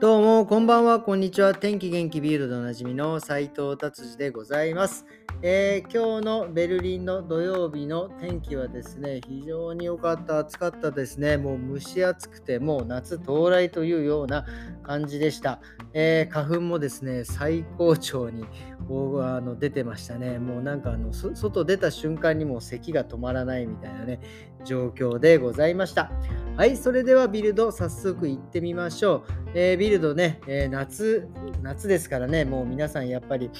[0.00, 1.54] どうも、こんばんは、こんにちは。
[1.54, 5.04] 天気元気ビールドでおなじみの斉藤達治でございます、
[5.42, 11.38] えー、今日のベルリンの土曜日の天気はですね、非常に良かった、暑かったですね。
[11.38, 14.44] もう蒸し暑くて、もう夏到来というような
[14.82, 15.62] 感じでした。
[15.94, 18.44] えー、花粉もですね、最高潮に
[18.90, 20.38] あの出てましたね。
[20.38, 24.20] もうなんかあの外出た瞬間にもう咳が止まらないみたいなね、
[24.66, 26.12] 状況でございました。
[26.58, 29.50] はい、それではビルド早速行ってみましょう。
[29.54, 31.26] えー、ビルドね、えー、夏、
[31.62, 33.50] 夏ですからね、もう皆さんやっぱり、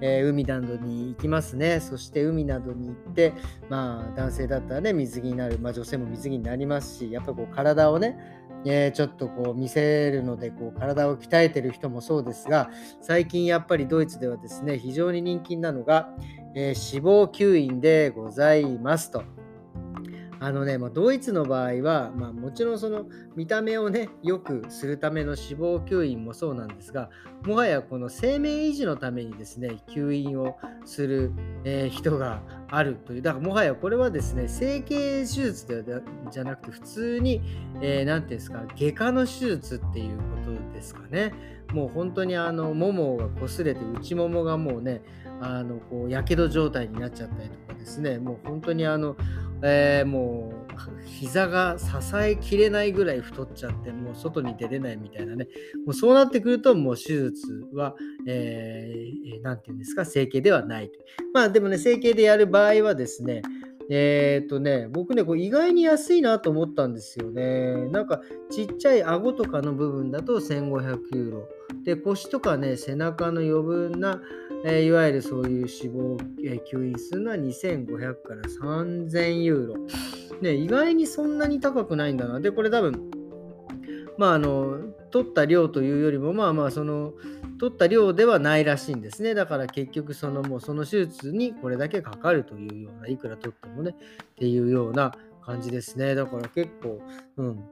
[0.00, 1.80] えー、海などに行きますね。
[1.80, 3.32] そして海などに行って、
[3.68, 8.18] まあ男性だったらね、水着になる、まあ女性も水着になりますし、やっぱこう体をね、
[8.64, 16.10] えー、ちょっとこう見せるのでこう体を鍛えてる人もそうですが最近やっぱりドイツではですね非常に人気なのが、
[16.54, 19.39] えー、脂肪吸引でございますと。
[20.42, 23.04] あのね、まあ、ドイツの場合は、まあ、もちろんその
[23.36, 27.10] 見た目をね、良くするための脂肪吸引もそうなんですが、
[27.44, 31.32] もはやこの生命維持のためにですね、吸引をする、
[31.64, 37.42] えー、人があるという、だからもはやこれはですね、整形手術ではじゃなくて、普通に、
[37.82, 41.34] えー、て言うんですか、外科の手術っていうことですかね。
[41.74, 45.02] もう本当にあの、ももが擦れて、内ももがもうね、
[45.42, 49.16] あのこうやけど状態になっちゃったりとかですね、もう本当にあの、
[49.62, 50.60] えー、もう
[51.04, 55.46] 膝が支えきれないぐらい太っちゃってもう外に出れないみたいなね
[55.84, 57.94] もうそうなってくるともう手術は
[58.24, 60.98] 何、えー、て言うんですか整形ではないと
[61.34, 63.42] まあでもね整形でやる場合はですね
[63.92, 67.88] えー、っとね、僕ね、これ意外に安いなと思ったんですよね。
[67.88, 71.48] なんか、ちっちゃい顎とかの部分だと1500ユーロ。
[71.82, 74.22] で、腰とかね、背中の余分な、
[74.64, 79.74] え、いわゆるそういう脂肪、え、吸引するのは2500から3000ユーロ。
[80.42, 82.40] ね、意外にそんなに高くないんだな。
[82.40, 83.10] で、これ多分、
[84.18, 84.78] まあ、あの、
[85.10, 87.14] 取った量というよりも、まあまあ、その、
[87.58, 89.34] 取った量ではないらしいんですね。
[89.34, 95.12] だから結局、そのもうその手術にこれだけかかるというような、いくら取ってもね、っていうような
[95.44, 96.14] 感じですね。
[96.14, 97.02] だから結構、
[97.36, 97.64] うん、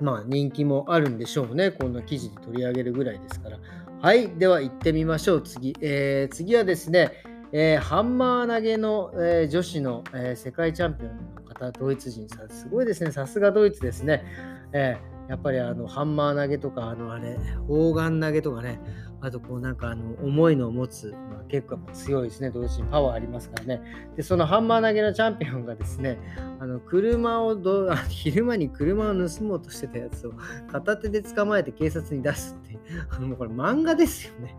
[0.00, 1.70] まあ人気もあるんでしょうね。
[1.70, 3.58] こんな記事に取り上げるぐらいですから。
[4.02, 5.42] はい、では行ってみましょう。
[5.42, 5.76] 次。
[5.80, 13.12] えー、次はですね、えー、ハンマー投げの、えー、女子の、え世界チャンピオンの方、ドイツ人さん、すごいですね。
[13.12, 14.24] さすがドイツですね。
[14.72, 14.96] え
[15.28, 17.38] やっぱりあのハンマー投げとか、あのあれ、
[17.68, 18.80] 砲丸投げとかね、
[19.20, 23.82] あとこうなんかあの重いの持つ、まあ、結構強いですね、同時にパワーありますからね。
[24.16, 26.18] で、そのハンマー投げのチャンピオンがですね、
[26.58, 30.32] あの車をど昼間に車を盗もうとしてたやつを
[30.72, 34.56] 片手で捕まえて警察に出すって、もうこれ漫画ですよね。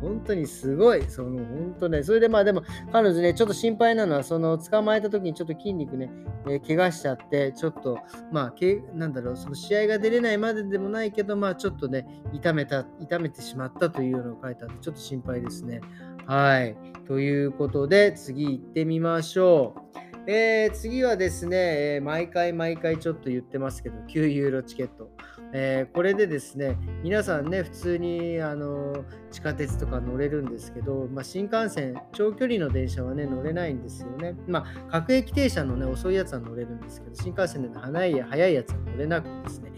[0.00, 1.04] 本当にすごい。
[1.08, 6.10] その本当ね、それでまあでも彼女ね、ちょっと心配なのは、その捕まえた時にちょっと筋肉ね、
[6.48, 8.00] えー、怪我しちゃって、ちょっと
[8.32, 15.80] まあ、けなんだろう、その試合が出れないまででもないけど、まあちょっとね、痛めた、痛めてしまったというのを書いてあって、ちょっと心配ですね。
[16.26, 16.76] はい。
[17.06, 19.89] ということで、次行ってみましょう。
[20.26, 25.10] えー、次はですね、え、毎回毎回ちょっと言ってますけど、9ユーロチケット。
[25.52, 34.36] えー、これでですね、皆さんね、普通にあの地下鉄とか乗れるんですけど、まあ、新幹線、長距離の電車はね、乗れないんですよね。
[34.46, 39.72] まあ、各駅停車のね、遅いやつは乗れるんですけど、新幹線での早い早いやつは乗れなくてですね、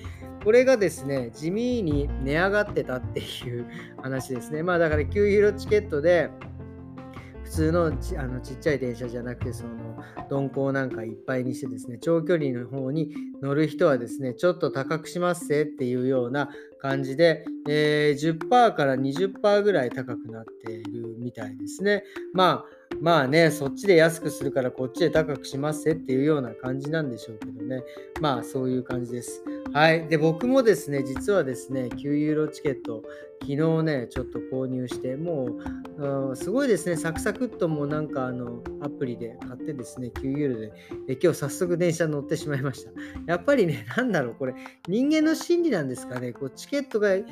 [0.44, 3.66] これがですね、地味に値上がってたっていう
[4.02, 4.62] 話ですね。
[4.62, 6.30] まあだから9ユーロチケットで、
[7.52, 13.10] 通のちあのちっちゃい電車じゃなくて、その鈍行なんかいっぱいにしてですね、長距離の方に
[13.42, 16.48] 乗る人はですね、ちょっと高くしますぜっていうような
[16.80, 22.04] 感じで、えー、10%から20%ぐらい高くなっているみたいですね。
[22.32, 27.82] まあまあね、そっちで安くするからこっちで高くしますっていうような感じなんでしょうけどね。
[28.20, 29.42] まあそういう感じです。
[29.72, 30.06] はい。
[30.08, 33.02] で、僕もですね、実はですね、9ユーロチケット、
[33.40, 35.48] 昨日ね、ちょっと購入して、も
[35.98, 40.72] う、うん、すごいですね、サクサクっともうなんかあの、アプリで買ってですね、9ユーロで、
[41.08, 42.90] え今日早速電車乗ってしまいました。
[43.26, 44.54] やっぱりね、なんだろう、これ、
[44.88, 47.24] 人間の心理なんですかね、こうチケットが、ね、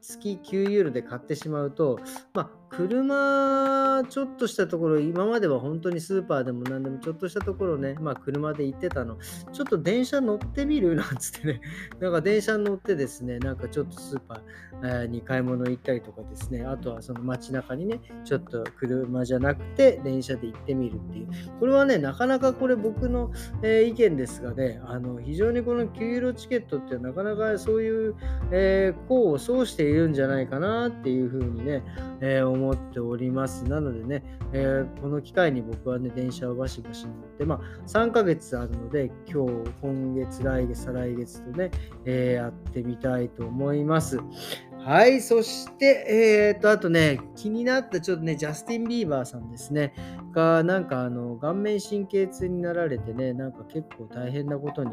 [0.00, 2.00] 月9ユーロで買ってしまうと、
[2.34, 9.18] まあ、車、ちょっとしたところ、今までは本当にスーパーでも何でもちょっとしたところね、まあ車で行ってたの、
[9.52, 11.60] ちょっと電車乗ってみるなんつってね、
[12.00, 21.28] なんか電車乗ってですね、なんかちょっとスーパーに買い物行ったりとかですね、あとはその街中にね、ちょっと車じゃなくて電車で行ってみるっていう、
[21.60, 23.30] これはね、なかなかこれ僕の、
[23.62, 28.14] え、意見ですがね、あの非常にこの9ユーロチケットってなかなかそういう、
[28.50, 31.84] え、功を奏しているんじゃないかなっていうふうにね、
[32.20, 33.64] えー、思思っております。
[33.64, 34.22] なのでね、
[34.52, 41.70] えー、この機会に僕はね、電車をバシバシ乗って、まあ、3ヶ月あるので、今日、今月、来月、再来月とね、
[42.04, 44.20] えー、やってみたいと思います。
[44.84, 49.94] はい、そして、えー、と、あとね、気になったちょっとね、ジャスティン・ビーバーさんですね、
[50.32, 54.90] が、なんかあの、顔面神経痛になられてね、なんか結構大変なことに、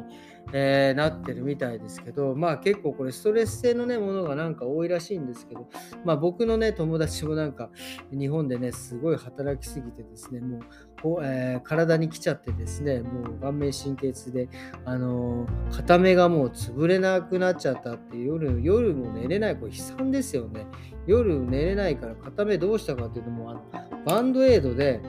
[0.51, 5.67] えー、なってるみたいですけど、まあ結構これストレス性のね、ものがなんか多いらしいんですけど、
[6.03, 7.69] まあ僕のね、友達もなんか
[8.11, 10.61] 日本でね、すごい働きすぎてですね、もう
[11.01, 14.49] こ、えー、体に来ちゃってですね、もう顔面神経痛で、
[14.85, 20.65] あのー、片目がもう潰れなくなっちゃったって夜、夜も寝れない、これ悲惨ですよね。
[21.09, 23.61] 夜寝れないから片目どうしたかっていうともうあの
[24.05, 25.01] バンドエイドで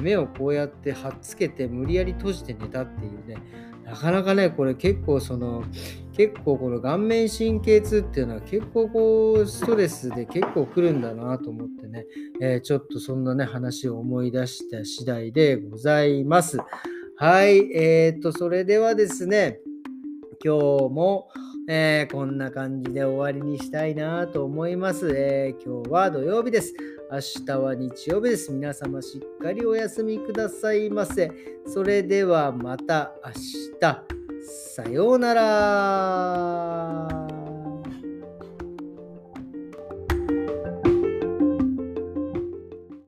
[0.00, 3.36] 目をこうやって貼っつけて無理やり閉じて寝たっていうね
[3.84, 5.64] なかなかねこれ結構その
[6.16, 12.04] 結構この顔面神経痛っていうのは結構こうストレスで結構来るんだなと思ってね、
[12.40, 16.58] えー、ちょっとそんなね話を思い出した次第でございます。
[17.18, 19.60] はい、えー、っとそれではですね
[20.44, 20.60] 今日
[20.90, 21.28] も
[21.68, 26.72] えー、こんな感じで終わりにしたいなと思います、えー、今日は土曜日です。
[27.10, 28.52] 明日は日曜日です。
[28.52, 31.30] 皆様しっかりお休みくださいませ。
[31.66, 33.32] それではまた明
[33.80, 34.16] 日。
[34.74, 37.25] さようなら。